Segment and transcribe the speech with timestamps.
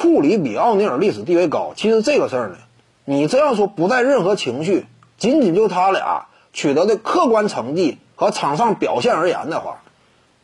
[0.00, 2.56] 库里比奥尼尔历史地位高，其实这个事儿呢，
[3.04, 4.86] 你这样说不带任何情绪，
[5.18, 9.82] 仅仅就他俩取得的客观成绩和场上表现而言的话，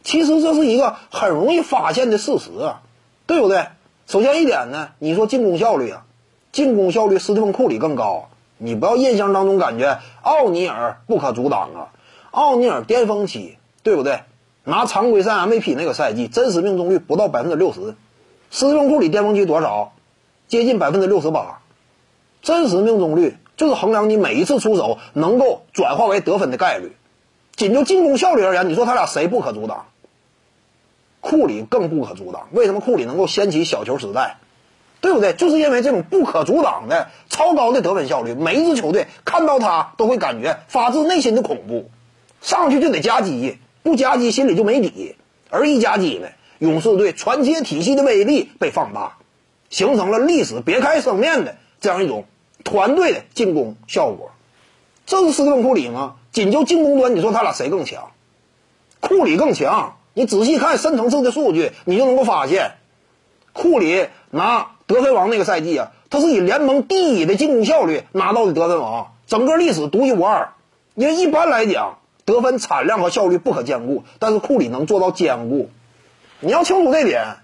[0.04, 2.82] 其实这是一个很容易发现的事实啊，
[3.26, 3.68] 对不对？
[4.06, 6.04] 首先一点呢，你说进攻效率啊，
[6.52, 8.28] 进攻效率斯蒂芬库里更高，
[8.58, 11.88] 你不要印象当中感觉奥尼尔不可阻挡啊，
[12.30, 14.20] 奥尼尔巅峰期，对不对？
[14.64, 17.94] 拿常规赛 MVP 那个赛季，真实命中率不到百分之六十。
[18.50, 19.92] 斯蒂芬库里巅峰期多少？
[20.48, 21.60] 接近百分之六十八，
[22.42, 26.92] 真实命中率就是衡量你每一次出手能够转化为得分的概率。
[27.56, 29.86] 仅就进攻效率而言，你说他俩谁不可阻挡？
[31.20, 32.48] 库里更不可阻挡。
[32.52, 34.36] 为什么库里能够掀起小球时代？
[35.00, 35.32] 对不对？
[35.32, 41.90] 就是因为这种不可阻挡的超高的得分效率，每一支球队看到他都会感觉发自内心的恐怖，
[42.40, 45.16] 上去就得夹击，不夹击心里就没底，
[45.50, 46.28] 而一夹击呢？
[46.58, 49.16] 勇士队传接体系的威力被放大，
[49.70, 52.24] 形成了历史别开生面的这样一种
[52.64, 54.30] 团队的进攻效果。
[55.06, 56.16] 这是斯蒂芬库里吗？
[56.32, 58.10] 仅就进攻端，你说他俩谁更强？
[59.00, 59.96] 库里更强。
[60.14, 62.72] 你仔细看深层次的数据，你就能够发现，
[63.52, 70.54] 库里拿得分王那个赛季啊，他是以联盟第一的进攻效率拿到的得分王，整个历史独一无二。
[70.94, 75.68] 因为一般来讲，得分产量和效率不可兼顾，但是库里能做到兼顾。
[76.40, 77.36] 你要清楚这点，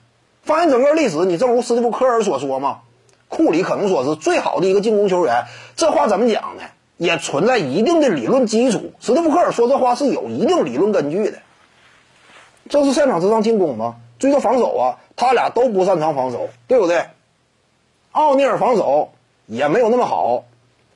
[0.42, 2.80] 发现整个历史，你正如斯蒂夫·科尔所说嘛，
[3.28, 5.44] 库里可能说是最好的一个进攻球员。
[5.76, 6.62] 这话怎么讲呢？
[6.98, 8.92] 也存在一定的理论基础。
[9.00, 11.38] 斯蒂夫·科尔说这话是有一定理论根据的。
[12.68, 13.96] 这是擅长之上进攻吗？
[14.18, 17.06] 追着防守啊，他俩都不擅长防守，对不对？
[18.12, 19.10] 奥尼尔防守
[19.46, 20.44] 也没有那么好，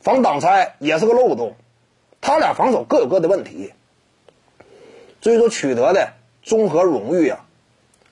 [0.01, 1.57] 防挡拆也是个漏洞。
[2.21, 3.73] 他俩防守各有各的问题。
[5.23, 6.11] 所以说取得的
[6.43, 7.46] 综合荣誉啊。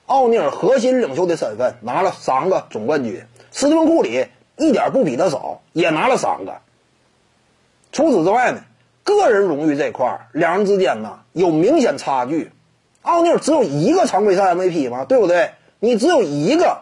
[0.07, 6.57] 奥尼尔核心领袖的身份拿了三个总冠军，斯蒂芬库里一点不比他少，也拿了三个。
[7.91, 8.61] 除此之外呢，
[9.03, 12.51] 个人荣誉这块两人之间呢有明显差距。
[13.01, 15.53] 奥尼尔只有一个常规赛 MVP 嘛，对不对？
[15.79, 16.81] 你只有一个，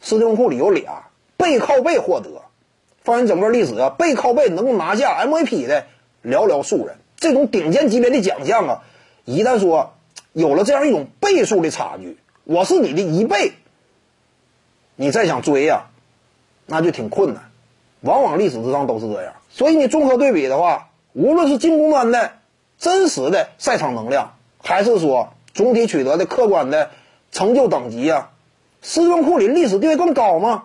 [0.00, 2.42] 斯蒂芬库里有俩，背靠背获得。
[3.04, 5.86] 放眼整个历史啊，背靠背能够拿下 MVP 的
[6.24, 6.96] 寥寥数人。
[7.16, 8.82] 这种顶尖级别的奖项啊，
[9.24, 9.94] 一旦说。
[10.32, 13.52] 有了这样一种倍数的差距，我是你的一倍，
[14.96, 15.86] 你再想追呀，
[16.66, 17.50] 那就挺困难。
[18.00, 22.32] 往往历史之上都是这样，所以你综合对比的话，无论是进攻端的
[22.78, 26.90] 真实的赛场能量，还是说总体取得的客观的
[27.30, 28.30] 成就等级啊，
[28.80, 30.64] 斯通库里历史地位更高吗？